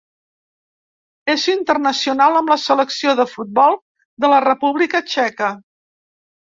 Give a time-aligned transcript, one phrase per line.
[1.33, 3.81] És internacional amb la selecció de futbol
[4.25, 5.57] de la República Txeca.